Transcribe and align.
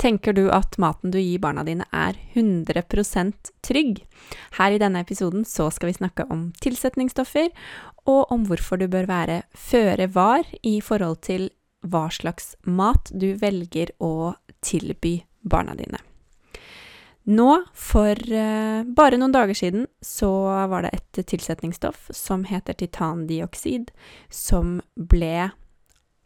Tenker 0.00 0.32
du 0.32 0.46
at 0.48 0.78
maten 0.80 1.12
du 1.12 1.18
gir 1.20 1.42
barna 1.42 1.60
dine 1.66 1.84
er 1.92 2.16
100% 2.32 3.50
trygg? 3.60 3.98
Her 4.56 4.72
i 4.72 4.80
denne 4.80 5.02
episoden 5.04 5.44
så 5.44 5.66
skal 5.68 5.90
vi 5.90 5.98
snakke 5.98 6.24
om 6.32 6.46
tilsetningsstoffer, 6.64 7.50
og 8.08 8.32
om 8.32 8.46
hvorfor 8.48 8.80
du 8.80 8.86
bør 8.88 9.10
være 9.10 9.42
føre 9.52 10.08
var 10.14 10.48
i 10.64 10.78
forhold 10.80 11.20
til 11.28 11.50
hva 11.84 12.06
slags 12.12 12.54
mat 12.64 13.12
du 13.12 13.34
velger 13.40 13.92
å 14.00 14.32
tilby 14.64 15.18
barna 15.44 15.76
dine. 15.76 16.00
Nå, 17.28 17.50
for 17.76 18.16
uh, 18.16 18.80
bare 18.96 19.20
noen 19.20 19.36
dager 19.36 19.54
siden, 19.54 19.84
så 20.00 20.32
var 20.72 20.86
det 20.86 20.96
et 20.96 21.26
tilsetningsstoff 21.28 22.08
som 22.16 22.48
heter 22.48 22.80
titandioksid, 22.80 23.92
som 24.32 24.78
ble 24.96 25.50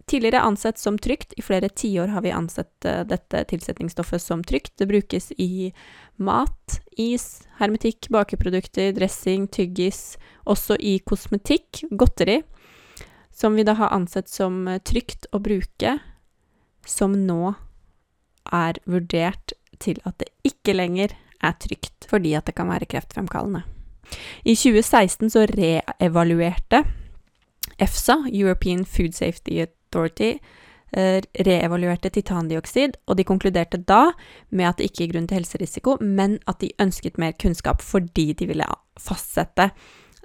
tidligere 0.07 0.41
ansett 0.41 0.79
som 0.79 0.99
trygt. 0.99 1.33
I 1.37 1.43
flere 1.43 1.69
tiår 1.69 2.13
har 2.15 2.23
vi 2.23 2.33
ansett 2.35 2.87
uh, 2.87 3.03
dette 3.09 3.45
tilsetningsstoffet 3.51 4.23
som 4.23 4.45
trygt. 4.45 4.77
Det 4.79 4.87
brukes 4.87 5.33
i 5.33 5.73
mat, 6.17 6.81
is, 6.97 7.45
hermetikk, 7.59 8.09
bakeprodukter, 8.15 8.93
dressing, 8.93 9.49
tyggis, 9.49 10.17
også 10.45 10.77
i 10.81 10.99
kosmetikk, 10.99 11.85
godteri, 11.91 12.43
som 13.35 13.57
vi 13.59 13.67
da 13.67 13.77
har 13.79 13.95
ansett 13.97 14.29
som 14.31 14.67
uh, 14.69 14.79
trygt 14.79 15.29
å 15.33 15.43
bruke, 15.43 15.99
som 16.87 17.17
nå 17.27 17.55
er 18.53 18.81
vurdert 18.85 19.55
til 19.81 19.99
at 20.05 20.19
det 20.21 20.29
ikke 20.47 20.77
lenger 20.77 21.15
er 21.45 21.55
trygt, 21.61 22.07
fordi 22.09 22.35
at 22.37 22.47
det 22.49 22.57
kan 22.57 22.69
være 22.71 22.89
kreftfremkallende. 22.89 23.65
I 24.45 24.53
2016 24.53 25.33
så 25.33 25.47
reevaluerte 25.49 26.85
EFSA, 27.79 28.29
European 28.33 28.85
Food 28.85 29.17
Safety 29.17 29.59
Authority 29.95 30.35
eh, 30.97 31.23
reevaluerte 31.47 32.11
titandioksid, 32.11 32.99
og 33.07 33.19
de 33.19 33.27
konkluderte 33.27 33.79
da 33.79 34.13
med 34.51 34.69
at 34.69 34.79
det 34.79 34.91
ikke 34.91 35.05
gir 35.05 35.13
grunn 35.15 35.29
til 35.31 35.41
helserisiko, 35.41 35.99
men 36.03 36.39
at 36.51 36.61
de 36.63 36.73
ønsket 36.83 37.19
mer 37.19 37.37
kunnskap 37.39 37.83
fordi 37.83 38.33
de 38.35 38.51
ville 38.51 38.71
fastsette 39.01 39.71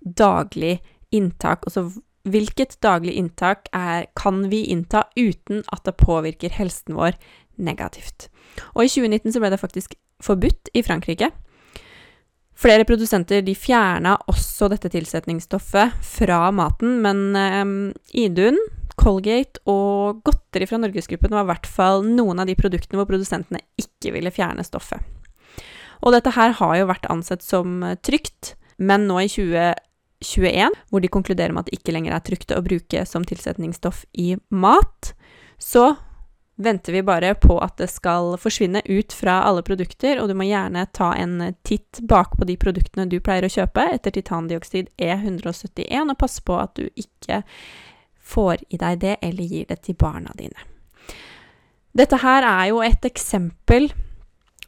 daglig 0.01 0.79
inntak. 1.11 1.65
Altså 1.67 1.89
hvilket 2.29 2.77
daglig 2.83 3.15
inntak 3.17 3.69
er, 3.73 4.09
kan 4.19 4.49
vi 4.51 4.65
innta 4.73 5.05
uten 5.17 5.63
at 5.73 5.85
det 5.85 5.97
påvirker 6.01 6.53
helsen 6.53 6.97
vår 6.99 7.17
negativt. 7.59 8.29
Og 8.75 8.85
i 8.85 8.91
2019 8.91 9.35
så 9.35 9.43
ble 9.43 9.53
det 9.53 9.61
faktisk 9.61 9.95
forbudt 10.23 10.71
i 10.75 10.83
Frankrike. 10.83 11.31
Flere 12.59 12.83
produsenter 12.83 13.39
de 13.45 13.55
fjerna 13.55 14.17
også 14.27 14.67
dette 14.71 14.91
tilsetningsstoffet 14.91 15.95
fra 16.03 16.49
maten, 16.51 16.97
men 17.03 17.21
um, 17.39 17.77
Idun 18.11 18.59
Colgate 18.99 19.61
og 19.69 20.19
godteri 20.27 20.67
fra 20.67 20.79
Norgesgruppen 20.81 21.31
var 21.31 21.45
i 21.45 21.51
hvert 21.53 21.69
fall 21.69 22.03
noen 22.07 22.41
av 22.41 22.49
de 22.49 22.57
produktene 22.59 22.99
hvor 22.99 23.07
produsentene 23.09 23.61
ikke 23.79 24.13
ville 24.15 24.33
fjerne 24.33 24.65
stoffet. 24.67 24.99
Og 26.03 26.15
dette 26.15 26.33
her 26.35 26.55
har 26.59 26.75
jo 26.79 26.89
vært 26.89 27.07
ansett 27.11 27.43
som 27.43 27.81
eh, 27.83 27.97
trygt, 28.03 28.55
men 28.79 29.07
nå 29.07 29.21
i 29.23 29.31
2021, 29.31 30.75
hvor 30.91 31.03
de 31.03 31.11
konkluderer 31.11 31.55
med 31.55 31.65
at 31.65 31.71
det 31.71 31.79
ikke 31.79 31.95
lenger 31.95 32.15
er 32.15 32.27
trygt 32.27 32.53
å 32.55 32.63
bruke 32.63 33.03
som 33.07 33.25
tilsetningsstoff 33.27 34.05
i 34.19 34.33
mat, 34.51 35.13
så 35.59 35.91
venter 36.59 36.95
vi 36.95 37.03
bare 37.07 37.33
på 37.39 37.55
at 37.63 37.77
det 37.79 37.87
skal 37.91 38.33
forsvinne 38.39 38.81
ut 38.87 39.15
fra 39.15 39.37
alle 39.47 39.63
produkter, 39.63 40.19
og 40.19 40.27
du 40.27 40.35
må 40.35 40.47
gjerne 40.47 40.87
ta 40.95 41.13
en 41.15 41.53
titt 41.67 42.01
bakpå 42.03 42.47
de 42.47 42.57
produktene 42.59 43.07
du 43.07 43.19
pleier 43.23 43.47
å 43.47 43.51
kjøpe 43.51 43.85
etter 43.95 44.15
titandioksid 44.15 44.91
E171, 44.99 46.11
og 46.11 46.17
passe 46.19 46.43
på 46.43 46.59
at 46.59 46.75
du 46.79 46.89
ikke 46.99 47.43
får 48.29 48.65
i 48.69 48.79
deg 48.81 48.99
det, 49.01 49.15
eller 49.25 49.43
gir 49.43 49.65
det 49.69 49.81
til 49.85 49.97
barna 49.99 50.33
dine. 50.37 50.67
Dette 51.97 52.19
her 52.21 52.45
er 52.45 52.69
jo 52.69 52.83
et 52.85 53.05
eksempel, 53.07 53.89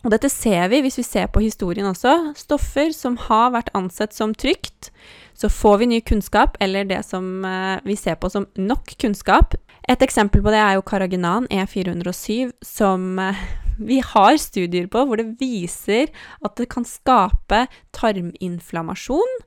og 0.01 0.09
dette 0.13 0.31
ser 0.33 0.65
vi 0.71 0.81
hvis 0.81 0.97
vi 0.97 1.05
ser 1.05 1.29
på 1.29 1.43
historien 1.43 1.85
også. 1.91 2.33
Stoffer 2.37 2.89
som 2.95 3.19
har 3.27 3.51
vært 3.53 3.69
ansett 3.77 4.15
som 4.17 4.33
trygt. 4.33 4.89
Så 5.37 5.49
får 5.49 5.81
vi 5.81 5.89
ny 5.93 5.99
kunnskap, 6.05 6.57
eller 6.61 6.87
det 6.89 7.03
som 7.05 7.45
eh, 7.45 7.77
vi 7.85 7.95
ser 7.97 8.17
på 8.17 8.29
som 8.33 8.47
nok 8.57 8.95
kunnskap. 9.01 9.55
Et 9.89 10.01
eksempel 10.01 10.41
på 10.41 10.53
det 10.53 10.61
er 10.61 10.77
jo 10.77 10.85
Karaginan 10.85 11.47
E407, 11.53 12.51
som 12.65 13.21
eh, 13.21 13.45
vi 13.81 14.01
har 14.05 14.37
studier 14.41 14.89
på 14.91 15.05
hvor 15.05 15.21
det 15.21 15.37
viser 15.39 16.09
at 16.41 16.57
det 16.57 16.69
kan 16.73 16.85
skape 16.85 17.65
tarminflammasjon. 17.93 19.41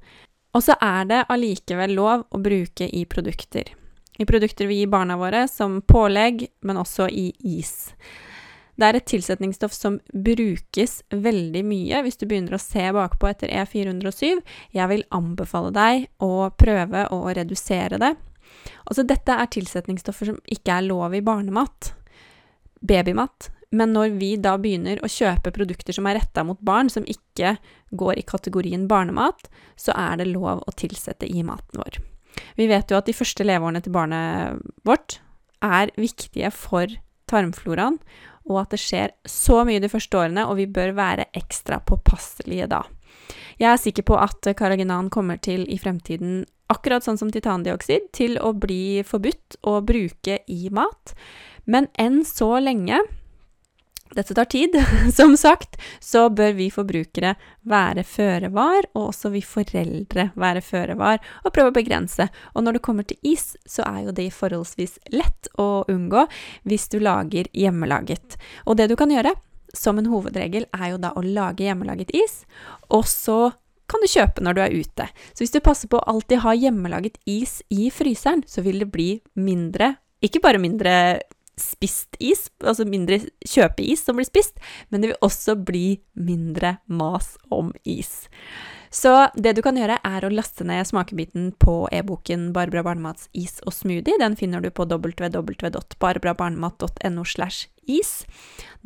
Og 0.54 0.62
så 0.62 0.78
er 0.82 1.10
det 1.10 1.24
allikevel 1.34 1.98
lov 1.98 2.28
å 2.30 2.42
bruke 2.42 2.86
i 2.86 3.02
produkter 3.10 3.74
i 4.18 4.26
produkter 4.26 4.68
vi 4.70 4.80
gir 4.80 4.92
barna 4.92 5.16
våre, 5.18 5.46
som 5.48 5.80
pålegg, 5.82 6.46
men 6.62 6.78
også 6.80 7.08
i 7.10 7.32
is. 7.58 7.94
Det 8.74 8.86
er 8.88 8.98
et 8.98 9.06
tilsetningsstoff 9.06 9.74
som 9.74 10.00
brukes 10.10 10.96
veldig 11.10 11.62
mye 11.66 12.00
hvis 12.02 12.18
du 12.18 12.26
begynner 12.26 12.56
å 12.56 12.62
se 12.62 12.88
bakpå 12.94 13.28
etter 13.30 13.52
E407. 13.54 14.40
Jeg 14.74 14.90
vil 14.90 15.04
anbefale 15.14 15.70
deg 15.74 16.08
å 16.22 16.48
prøve 16.58 17.06
å 17.14 17.20
redusere 17.30 18.00
det. 18.02 18.14
Altså, 18.84 19.04
dette 19.06 19.34
er 19.34 19.50
tilsetningsstoffer 19.50 20.32
som 20.32 20.40
ikke 20.50 20.78
er 20.78 20.88
lov 20.88 21.14
i 21.14 21.22
barnemat, 21.24 21.92
babymat, 22.82 23.50
men 23.74 23.94
når 23.94 24.16
vi 24.20 24.34
da 24.38 24.54
begynner 24.60 25.00
å 25.02 25.10
kjøpe 25.10 25.54
produkter 25.54 25.96
som 25.96 26.06
er 26.06 26.20
retta 26.20 26.44
mot 26.46 26.60
barn, 26.62 26.90
som 26.92 27.06
ikke 27.06 27.56
går 27.94 28.20
i 28.20 28.26
kategorien 28.26 28.86
barnemat, 28.90 29.48
så 29.78 29.94
er 29.98 30.20
det 30.20 30.30
lov 30.30 30.62
å 30.62 30.76
tilsette 30.78 31.26
i 31.26 31.42
maten 31.46 31.82
vår. 31.82 32.13
Vi 32.58 32.68
vet 32.70 32.90
jo 32.90 32.98
at 32.98 33.08
de 33.08 33.16
første 33.16 33.46
leveårene 33.46 33.82
til 33.84 33.94
barnet 33.94 34.62
vårt 34.86 35.18
er 35.64 35.92
viktige 35.96 36.50
for 36.54 36.90
tarmfloraen, 37.30 37.98
og 38.44 38.60
at 38.60 38.74
det 38.74 38.80
skjer 38.82 39.14
så 39.28 39.62
mye 39.64 39.80
de 39.80 39.88
første 39.88 40.18
årene, 40.20 40.44
og 40.44 40.58
vi 40.60 40.68
bør 40.68 40.92
være 40.96 41.30
ekstra 41.36 41.80
påpasselige 41.86 42.68
da. 42.70 42.82
Jeg 43.60 43.70
er 43.70 43.80
sikker 43.80 44.04
på 44.10 44.18
at 44.18 44.50
karaginan 44.58 45.08
kommer 45.14 45.38
til 45.40 45.64
i 45.70 45.78
fremtiden, 45.80 46.42
akkurat 46.72 47.04
sånn 47.06 47.20
som 47.20 47.30
titandioksid, 47.32 48.10
til 48.16 48.36
å 48.42 48.52
bli 48.56 49.04
forbudt 49.06 49.60
å 49.68 49.78
bruke 49.86 50.40
i 50.50 50.68
mat, 50.74 51.14
men 51.64 51.88
enn 52.00 52.22
så 52.28 52.56
lenge 52.60 52.98
dette 54.16 54.34
tar 54.34 54.48
tid. 54.50 54.76
Som 55.16 55.36
sagt 55.36 55.76
så 56.00 56.28
bør 56.30 56.52
vi 56.58 56.70
forbrukere 56.72 57.34
være 57.68 58.04
føre 58.06 58.50
var, 58.54 58.86
og 58.94 59.10
også 59.10 59.32
vi 59.34 59.42
foreldre 59.44 60.30
være 60.40 60.62
føre 60.64 60.98
var, 61.00 61.20
og 61.44 61.54
prøve 61.54 61.72
å 61.72 61.76
begrense. 61.76 62.28
Og 62.54 62.64
når 62.64 62.78
det 62.78 62.84
kommer 62.86 63.08
til 63.08 63.18
is, 63.34 63.54
så 63.66 63.86
er 63.88 64.04
jo 64.06 64.14
det 64.16 64.30
forholdsvis 64.34 64.98
lett 65.14 65.50
å 65.60 65.84
unngå 65.90 66.26
hvis 66.68 66.88
du 66.92 67.00
lager 67.02 67.50
hjemmelaget. 67.52 68.38
Og 68.68 68.78
det 68.80 68.88
du 68.92 68.96
kan 69.00 69.12
gjøre, 69.12 69.34
som 69.74 69.98
en 69.98 70.08
hovedregel, 70.10 70.68
er 70.76 70.94
jo 70.94 71.02
da 71.02 71.10
å 71.18 71.24
lage 71.24 71.66
hjemmelaget 71.66 72.14
is, 72.14 72.44
og 72.94 73.08
så 73.10 73.50
kan 73.90 74.00
du 74.00 74.08
kjøpe 74.08 74.40
når 74.40 74.56
du 74.56 74.60
er 74.64 74.76
ute. 74.80 75.06
Så 75.34 75.44
hvis 75.44 75.52
du 75.52 75.60
passer 75.60 75.90
på 75.90 75.98
å 75.98 76.06
alltid 76.08 76.40
ha 76.44 76.54
hjemmelaget 76.56 77.18
is 77.28 77.58
i 77.74 77.90
fryseren, 77.92 78.44
så 78.48 78.64
vil 78.64 78.80
det 78.80 78.88
bli 78.94 79.10
mindre 79.34 79.96
ikke 80.24 80.40
bare 80.40 80.60
mindre 80.62 80.92
spist 81.60 82.16
is, 82.18 82.48
altså 82.64 82.86
mindre 82.88 83.20
kjøpeis 83.46 84.04
som 84.06 84.18
blir 84.18 84.28
spist, 84.28 84.58
men 84.90 85.02
det 85.02 85.12
vil 85.12 85.24
også 85.24 85.56
bli 85.60 86.00
mindre 86.14 86.78
mas 86.86 87.34
om 87.54 87.72
is. 87.84 88.26
Så 88.94 89.10
det 89.34 89.56
du 89.56 89.62
kan 89.64 89.76
gjøre, 89.78 89.96
er 90.06 90.22
å 90.22 90.28
laste 90.30 90.64
ned 90.66 90.86
smakebiten 90.86 91.52
på 91.58 91.88
e-boken 91.94 92.52
Barbara 92.54 92.82
Barnemats 92.86 93.28
is 93.34 93.60
og 93.66 93.72
smoothie. 93.74 94.18
Den 94.22 94.36
finner 94.38 94.60
du 94.62 94.70
på 94.70 94.84
www.barbarabarnemat.no 94.86 97.24
is. 97.90 98.26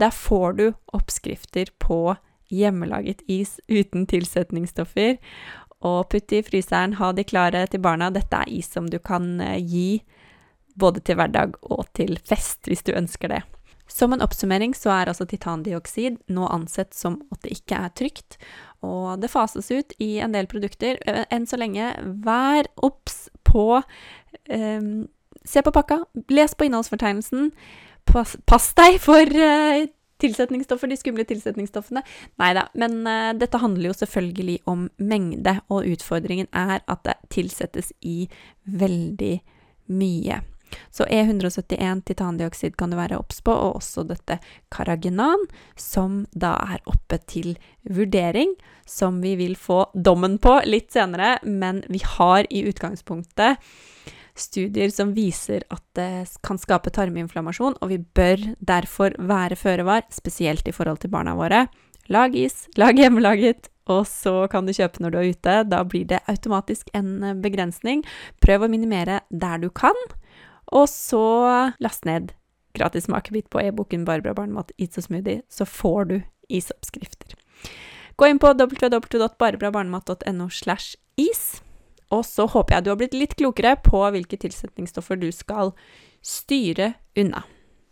Der 0.01 0.11
får 0.11 0.53
du 0.57 0.73
oppskrifter 0.97 1.69
på 1.79 2.17
hjemmelaget 2.49 3.21
is 3.29 3.61
uten 3.69 4.07
tilsetningsstoffer. 4.09 5.19
Og 5.85 6.09
putt 6.11 6.33
i 6.33 6.43
fryseren, 6.43 6.95
ha 6.99 7.13
de 7.13 7.25
klare 7.29 7.67
til 7.71 7.81
barna. 7.85 8.11
Dette 8.11 8.37
er 8.41 8.49
is 8.51 8.67
som 8.73 8.89
du 8.91 8.99
kan 8.99 9.41
eh, 9.45 9.61
gi 9.61 10.03
både 10.79 11.03
til 11.05 11.19
hverdag 11.19 11.59
og 11.67 11.87
til 11.99 12.19
fest, 12.29 12.67
hvis 12.71 12.85
du 12.87 12.95
ønsker 12.97 13.35
det. 13.35 13.43
Som 13.89 14.13
en 14.13 14.23
oppsummering 14.23 14.75
så 14.77 14.93
er 14.93 15.09
altså 15.09 15.25
titandioksid 15.29 16.19
nå 16.37 16.49
ansett 16.53 16.93
som 16.95 17.23
at 17.33 17.41
det 17.45 17.57
ikke 17.57 17.81
er 17.81 17.93
trygt, 17.97 18.37
og 18.85 19.19
det 19.23 19.31
fases 19.33 19.71
ut 19.73 19.95
i 19.99 20.19
en 20.23 20.35
del 20.37 20.49
produkter. 20.51 21.01
Eh, 21.09 21.25
enn 21.35 21.49
så 21.49 21.59
lenge, 21.59 21.91
vær 22.25 22.69
obs 22.85 23.27
på 23.49 23.81
um, 23.81 25.09
Se 25.49 25.63
på 25.65 25.71
pakka, 25.73 26.03
les 26.29 26.53
på 26.53 26.67
innholdsfortegnelsen. 26.67 27.47
Pass, 28.11 28.35
pass 28.45 28.67
deg 28.77 28.99
for 29.01 29.25
uh, 29.25 29.87
tilsetningsstoffer, 30.21 30.91
de 30.91 30.99
skumle 30.99 31.25
tilsetningsstoffene. 31.25 32.03
Nei 32.43 32.51
da, 32.59 32.67
men 32.77 32.99
uh, 33.07 33.31
dette 33.39 33.61
handler 33.63 33.89
jo 33.89 33.97
selvfølgelig 33.97 34.59
om 34.69 34.83
mengde, 35.01 35.55
og 35.73 35.89
utfordringen 35.89 36.51
er 36.53 36.83
at 36.85 37.01
det 37.07 37.17
tilsettes 37.33 37.95
i 38.05 38.27
veldig 38.69 39.39
mye. 39.97 40.43
Så 40.99 41.07
E171 41.07 42.01
titandioksid 42.11 42.75
kan 42.79 42.91
du 42.91 42.97
være 42.99 43.21
obs 43.21 43.39
på, 43.47 43.55
og 43.55 43.77
også 43.79 44.03
dette 44.09 44.41
karagenan, 44.75 45.45
som 45.79 46.25
da 46.35 46.57
er 46.75 46.83
oppe 46.91 47.21
til 47.31 47.53
vurdering, 47.87 48.57
som 48.83 49.21
vi 49.23 49.37
vil 49.39 49.55
få 49.55 49.85
dommen 49.95 50.41
på 50.43 50.57
litt 50.67 50.91
senere, 50.97 51.37
men 51.47 51.85
vi 51.87 52.03
har 52.03 52.51
i 52.51 52.65
utgangspunktet 52.67 53.63
studier 54.39 54.91
som 54.95 55.15
viser 55.15 55.65
at 55.71 55.83
det 55.99 56.39
kan 56.47 56.59
skape 56.59 56.91
tarminflammasjon, 56.95 57.79
og 57.79 57.95
vi 57.95 58.03
bør 58.03 58.43
derfor 58.59 59.15
være 59.19 59.59
føre 59.59 59.87
var, 59.87 60.07
spesielt 60.15 60.67
i 60.67 60.75
forhold 60.75 61.03
til 61.03 61.15
barna 61.15 61.39
våre. 61.39 61.67
Lag 62.11 62.35
is, 62.39 62.65
lag 62.81 62.99
hjemmelaget, 62.99 63.71
og 63.89 64.03
så 64.09 64.49
kan 64.51 64.67
du 64.67 64.75
kjøpe 64.75 65.03
når 65.03 65.13
du 65.13 65.19
er 65.19 65.31
ute. 65.33 65.57
Da 65.71 65.83
blir 65.87 66.07
det 66.09 66.25
automatisk 66.29 66.91
en 66.97 67.41
begrensning. 67.43 68.03
Prøv 68.45 68.67
å 68.67 68.71
minimere 68.73 69.23
der 69.31 69.63
du 69.63 69.69
kan, 69.71 69.97
og 70.73 70.89
så 70.91 71.73
last 71.81 72.05
ned 72.09 72.33
gratis 72.79 73.05
smakebit 73.09 73.51
på 73.51 73.61
e-boken 73.63 74.05
Barbara 74.07 74.35
Barnemat 74.35 74.71
Eats 74.79 74.99
a 74.99 75.03
Smoothie, 75.03 75.43
så 75.51 75.65
får 75.67 76.05
du 76.05 76.23
isoppskrifter. 76.49 77.35
Gå 78.19 78.27
inn 78.27 78.39
på 78.43 78.53
www.barbarabarnemat.no 78.53 80.49
slash 80.51 80.97
is. 81.17 81.63
Og 82.11 82.25
så 82.27 82.47
håper 82.49 82.75
jeg 82.75 82.85
du 82.85 82.91
har 82.91 82.99
blitt 83.01 83.15
litt 83.15 83.37
klokere 83.39 83.77
på 83.85 84.11
hvilke 84.15 84.37
tilsetningsstoffer 84.41 85.17
du 85.21 85.31
skal 85.35 85.73
styre 86.25 86.95
unna. 87.19 87.43